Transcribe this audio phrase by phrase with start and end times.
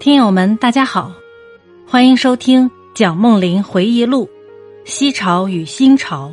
[0.00, 1.14] 听友们，大家好，
[1.86, 4.26] 欢迎收听蒋梦麟回忆录
[4.90, 6.30] 《西朝与新朝》，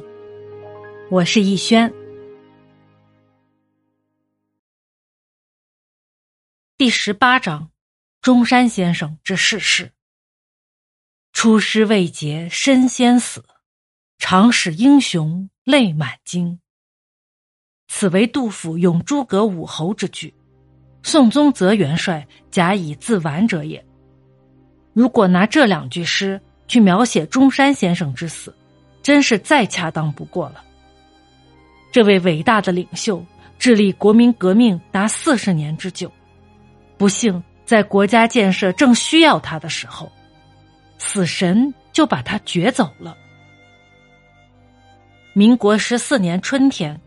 [1.12, 1.93] 我是逸轩。
[6.77, 7.70] 第十八章：
[8.21, 9.91] 中山先生之逝世。
[11.34, 13.43] 出师未捷身先死，
[14.18, 16.61] 长使英雄泪满襟。
[17.89, 20.34] 此为杜甫咏诸葛武侯之句。
[21.08, 23.82] 宋宗泽元帅假以自完者也。
[24.92, 28.54] 如果拿这两句诗去描写中山先生之死，
[29.02, 30.62] 真是再恰当不过了。
[31.93, 33.25] 这位伟大的领袖
[33.58, 36.12] 致力国民革命达四十年之久，
[36.98, 40.12] 不幸在国家建设正需要他的时候，
[40.98, 43.16] 死神就把他掘走了。
[45.31, 47.00] 民国十四年春天，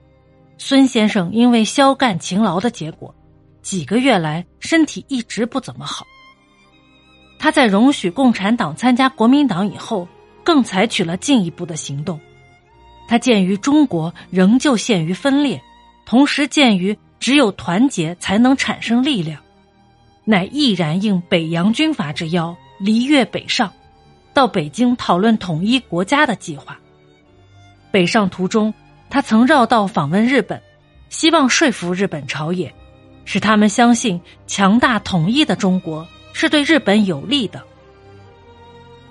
[0.57, 3.15] 孙先生因为消干勤劳的结果。
[3.63, 6.07] 几个月来，身体一直不怎么好。
[7.39, 10.07] 他在容许共产党参加国民党以后，
[10.45, 12.21] 更采取了进一步的行动。
[13.09, 15.61] 他鉴于中国仍旧陷于分裂，
[16.05, 19.41] 同时鉴于只有团结才能产生力量，
[20.25, 23.73] 乃毅然应北洋军阀之邀，离越北上，
[24.33, 26.79] 到北京讨论统一国家的计划。
[27.91, 28.73] 北上途中，
[29.09, 30.63] 他曾绕道访问日本，
[31.09, 32.73] 希望说服日本朝野。
[33.33, 37.63] 使他们相信强大统一的中国是对日本有利的。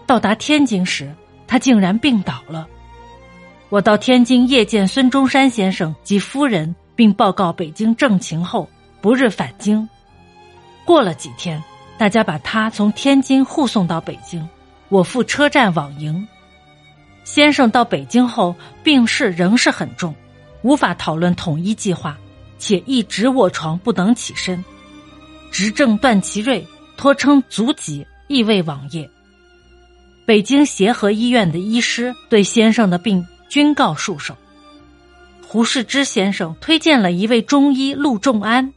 [0.05, 1.15] 到达天津时，
[1.47, 2.67] 他竟然病倒了。
[3.69, 9.87] 我到天津夜见孙中山先生及夫人，并报告北京政情后，不日返京。
[10.83, 11.63] 过了几天，
[11.97, 14.45] 大家把他从天津护送到北京，
[14.89, 16.27] 我赴车站往迎。
[17.23, 18.53] 先生到北京后，
[18.83, 20.13] 病势仍是很重，
[20.61, 22.17] 无法讨论统一计划。
[22.59, 24.63] 且一直卧床不能起身，
[25.49, 29.09] 执政段祺瑞托称足疾，亦未往谒。
[30.25, 34.37] 北京协和医院的医师对先生的病均告束手。
[35.47, 38.71] 胡适之先生推荐了一位中医陆仲安，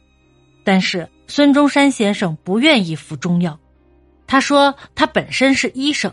[0.63, 3.59] 但是孙中山先生不愿意服中药。
[4.25, 6.11] 他说他本身是医生，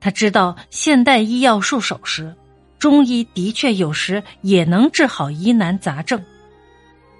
[0.00, 2.34] 他知道现代医药束手时，
[2.78, 6.24] 中医的确有时也能治好疑难杂症。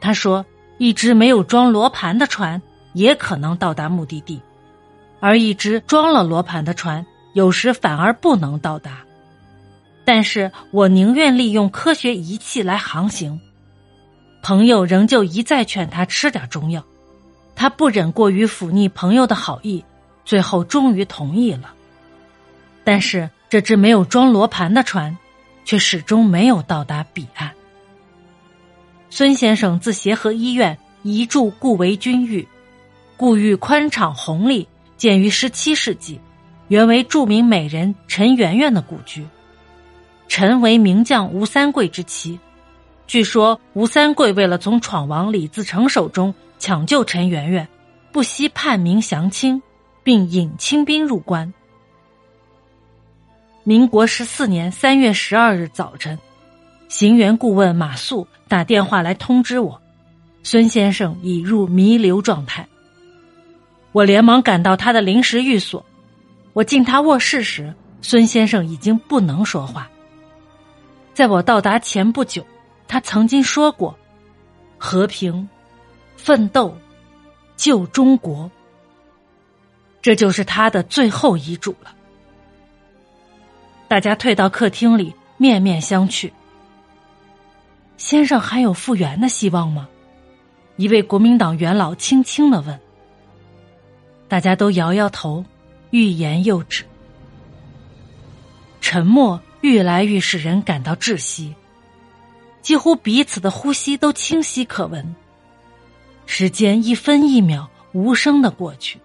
[0.01, 0.47] 他说
[0.79, 2.61] ：“一只没有装罗盘的船
[2.95, 4.41] 也可能到达目的地，
[5.21, 8.99] 而一只装了罗盘的船有时反而不能到达。
[10.05, 13.41] 但是我宁愿利用科学仪器来航行。”
[14.43, 16.83] 朋友仍旧一再劝他吃点中药，
[17.55, 19.85] 他不忍过于抚逆朋友的好意，
[20.25, 21.75] 最后终于同意了。
[22.83, 25.15] 但是这只没有装罗盘的船，
[25.67, 27.51] 却始终没有到达彼岸。
[29.11, 32.47] 孙先生自协和医院移驻故为军寓，
[33.17, 34.67] 故寓宽敞宏丽，
[34.97, 36.19] 建于十七世纪，
[36.69, 39.27] 原为著名美人陈圆圆的故居。
[40.29, 42.39] 陈为名将吴三桂之妻，
[43.09, 47.67] 据说吴三桂为了从闯王李自成手中抢救陈圆圆，
[48.13, 49.61] 不惜叛明降清，
[50.05, 51.53] 并引清兵入关。
[53.65, 56.17] 民国十四年三月十二日早晨。
[56.91, 59.81] 行员顾问马素打电话来通知我，
[60.43, 62.67] 孙先生已入弥留状态。
[63.93, 65.87] 我连忙赶到他的临时寓所，
[66.53, 69.89] 我进他卧室时，孙先生已经不能说话。
[71.15, 72.45] 在我到达前不久，
[72.89, 73.97] 他曾经说过
[74.77, 75.49] ：“和平，
[76.17, 76.77] 奋斗，
[77.57, 78.51] 救中国。”
[80.03, 81.95] 这就是他的最后遗嘱了。
[83.87, 86.33] 大家退到客厅里，面面相觑。
[88.01, 89.87] 先生还有复原的希望吗？
[90.77, 92.81] 一位国民党元老轻轻的问。
[94.27, 95.45] 大家都摇摇头，
[95.91, 96.83] 欲言又止。
[98.81, 101.55] 沉默愈来愈使人感到窒息，
[102.63, 105.15] 几乎彼此的呼吸都清晰可闻。
[106.25, 108.99] 时间一分一秒无声的过去，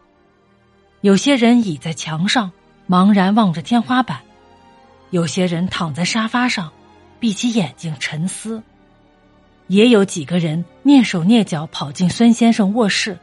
[1.02, 2.50] 有些人倚在墙上，
[2.88, 4.20] 茫然望着天花板；
[5.10, 6.72] 有些人躺在沙发上，
[7.20, 8.64] 闭起眼睛沉思。
[9.68, 13.18] 也有几个人蹑手蹑脚跑进孙先生卧室，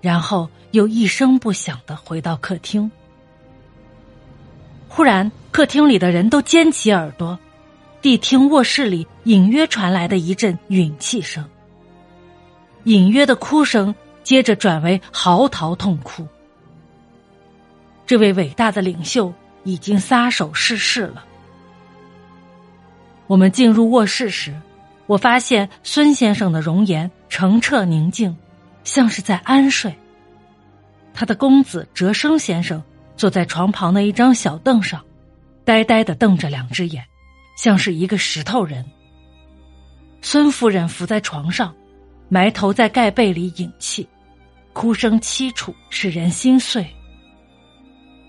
[0.00, 2.90] 然后又一声不响的回到客厅。
[4.88, 7.38] 忽然，客厅里的人都尖起耳朵，
[8.00, 11.44] 谛听卧室里隐约传来的一阵吮气声，
[12.84, 16.26] 隐约的哭声接着转为嚎啕痛哭。
[18.06, 19.32] 这位伟大的领袖
[19.64, 21.24] 已经撒手逝世了。
[23.26, 24.54] 我们进入卧室时。
[25.06, 28.36] 我发现孙先生的容颜澄澈宁静，
[28.84, 29.94] 像是在安睡。
[31.12, 32.82] 他的公子哲生先生
[33.16, 35.04] 坐在床旁的一张小凳上，
[35.64, 37.04] 呆呆的瞪着两只眼，
[37.56, 38.84] 像是一个石头人。
[40.22, 41.74] 孙夫人伏在床上，
[42.28, 44.08] 埋头在盖被里饮气，
[44.72, 46.86] 哭声凄楚，使人心碎。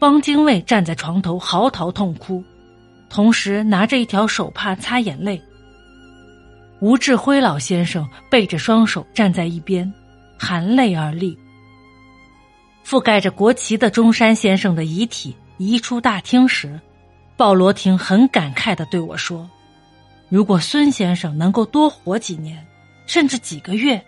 [0.02, 2.44] 汪精卫站在床头嚎啕痛哭，
[3.10, 5.42] 同时拿着一条手帕擦眼泪。
[6.82, 9.92] 吴志辉老先生背着双手站在一边，
[10.38, 11.38] 含泪而立。
[12.86, 16.80] 覆盖着国旗的中山先生的遗体移出大厅时，
[17.38, 19.50] 鲍罗廷很感慨的对我说。
[20.30, 22.66] 如果孙先生能够多活几年，
[23.08, 24.04] 甚至几个月，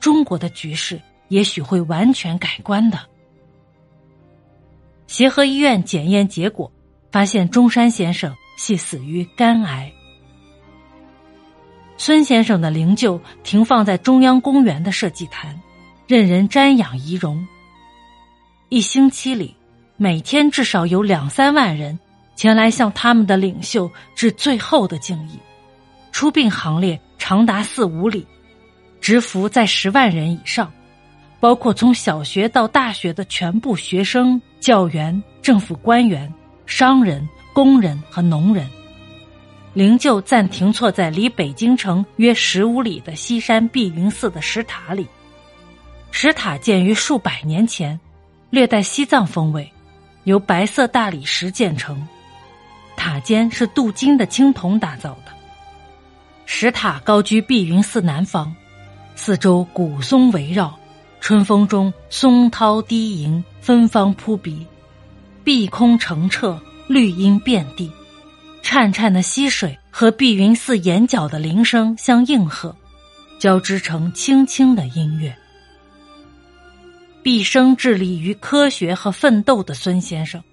[0.00, 2.98] 中国的局势也许会完全改观的。
[5.06, 6.72] 协和医院检验结果
[7.12, 9.92] 发现，中山先生系死于肝癌。
[12.00, 15.60] 孙先生的灵柩停放在中央公园的社稷坛，
[16.06, 17.44] 任人瞻仰仪容。
[18.68, 19.54] 一星期里，
[19.96, 21.98] 每天至少有两三万人
[22.36, 25.38] 前来向他们的领袖致最后的敬意。
[26.12, 28.24] 出殡行列长达四五里，
[29.00, 30.72] 执服在十万人以上，
[31.40, 36.32] 包括从小学到大学的全部学生、教员、政府官员、
[36.64, 38.68] 商人、工人和农人。
[39.74, 45.06] 灵柩暂停错在离北京城约十五里的西山碧云寺的石塔里。
[46.10, 47.98] 石塔建于数百年前，
[48.50, 49.70] 略带西藏风味，
[50.24, 52.08] 由白色大理石建成，
[52.96, 55.32] 塔尖是镀金的青铜打造的。
[56.46, 58.56] 石塔高居碧云寺南方，
[59.14, 60.76] 四周古松围绕，
[61.20, 64.66] 春风中松涛低吟，芬芳扑鼻，
[65.44, 67.92] 碧空澄澈，绿荫遍地，
[68.68, 72.76] 潺潺的溪水和碧云寺眼角的铃声相应和，
[73.38, 75.34] 交织成轻轻的音乐。
[77.22, 80.44] 毕生致力于科学和奋斗的孙先生，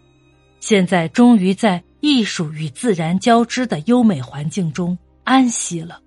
[0.62, 4.97] 现在终于在艺术与自然交织的优美环境中。
[5.25, 6.00] 安息了。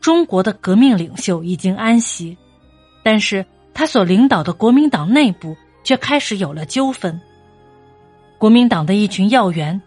[0.00, 2.38] 中国的革命领袖已经安息，
[3.02, 3.44] 但是
[3.74, 7.20] 他所领导的国民党内部却开始有了纠纷。
[8.38, 9.80] 国民党的一群要员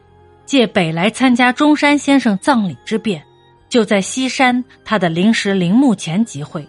[0.49, 3.23] 借北来参加中山先生葬礼之便，
[3.69, 6.67] 就在西山他的临时陵墓前集会，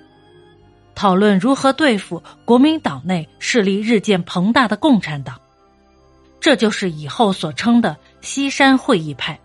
[0.94, 5.40] 讨论如何对付国民党内势力日渐庞大的共产党。
[6.40, 9.40] 这就是以后所称的西山会议派。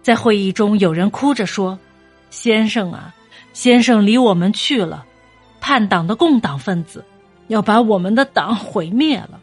[0.00, 1.78] 在会议中，有人哭着说
[2.30, 3.14] ：“先生啊，
[3.52, 5.04] 先生离我们去了，
[5.60, 7.04] 叛党的共党分子
[7.48, 9.38] 要把我们的党毁灭了。”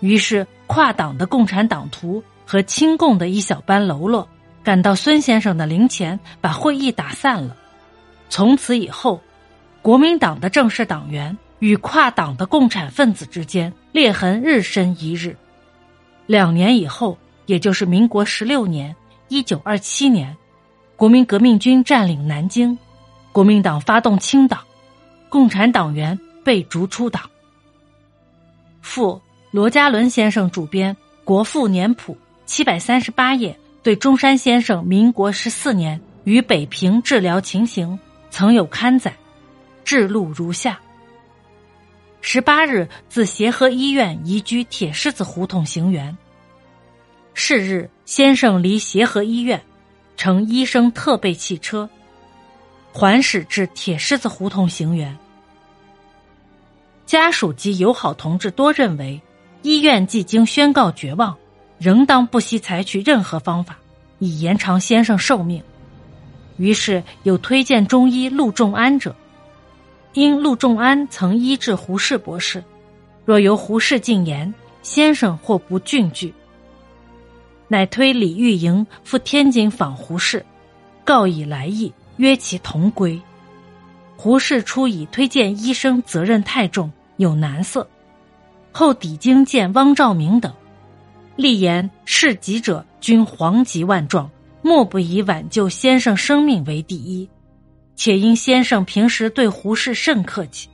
[0.00, 4.28] 于是，跨党的共产党徒和亲共的一小班喽啰
[4.62, 7.56] 赶到孙先生的灵前，把会议打散了。
[8.28, 9.20] 从此以后，
[9.82, 15.36] 国民党的正式党员与跨党的共产分子之间裂痕日深一日。
[16.26, 18.94] 两年以后，也就是民国十六年。
[19.28, 20.36] 一九二七年，
[20.96, 22.78] 国民革命军占领南京，
[23.32, 24.60] 国民党发动清党，
[25.28, 27.22] 共产党员被逐出党。
[28.80, 29.20] 附
[29.50, 30.94] 罗家伦先生主编
[31.24, 32.12] 《国父年谱》
[32.46, 37.98] 七百三十八页，对中山先生民国十四年于北平治疗情形
[38.30, 39.14] 曾有刊载，
[39.84, 40.78] 制录如下：
[42.20, 46.14] 十八日自协和医院移居铁狮子胡同行辕。
[47.32, 49.60] 是日，先生离协和医院，
[50.16, 51.88] 乘医生特备汽车，
[52.92, 55.08] 环驶至铁狮子胡同行辕。
[57.06, 59.20] 家属及友好同志多认为，
[59.62, 61.36] 医院既经宣告绝望，
[61.84, 63.76] 仍当不惜采取任何方法，
[64.18, 65.62] 以延长先生寿命。
[66.56, 69.14] 于是有推荐中医陆仲安者，
[70.14, 72.64] 因陆仲安曾医治胡适博士，
[73.26, 76.32] 若由胡适进言，先生或不峻拒。
[77.68, 80.42] 乃推李玉莹赴天津访胡适，
[81.04, 83.20] 告以来意，约其同归。
[84.16, 87.86] 胡适初以推荐医生责任太重，有难色。
[88.72, 90.50] 后抵京见汪兆铭等，
[91.36, 94.30] 立言事急者均惶急万状，
[94.62, 97.28] 莫不以挽救先生生命为第一。
[97.96, 100.68] 且因先生平时对胡适甚客气，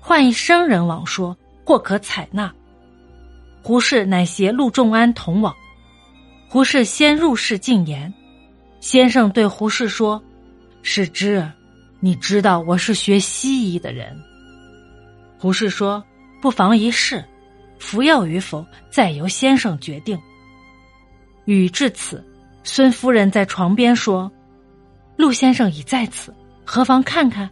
[0.00, 2.52] 换一生人往说，或可采纳。
[3.62, 5.54] 胡适乃携陆仲安同往。
[6.48, 8.12] 胡适先入室进言，
[8.80, 10.22] 先生对胡适说
[10.82, 11.46] ：“世之，
[12.00, 14.16] 你知道我是学西医的人。”
[15.38, 16.02] 胡适说
[16.40, 17.22] ：“不妨一试，
[17.78, 20.18] 服药与否再由先生决定。
[21.44, 22.22] 语至此，
[22.62, 24.30] 孙夫人在床边说
[25.16, 27.48] ：“陆先生已在此，何妨看看？”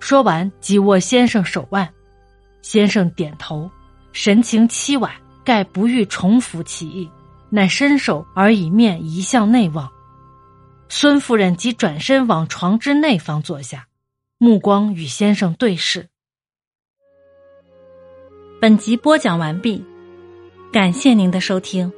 [0.00, 1.88] 说完，即握先生手腕，
[2.62, 3.70] 先生点头，
[4.12, 5.12] 神情凄婉，
[5.44, 7.08] 盖不欲重复其意，
[7.50, 9.88] 乃伸手而以面移向内望。
[10.88, 13.86] 孙夫人即转身往床之内方坐下，
[14.38, 16.08] 目光与先生对视。
[18.58, 19.84] 本集播讲完毕
[20.72, 21.92] 感谢您的收听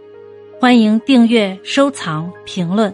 [0.60, 2.92] 欢迎订阅收藏评论。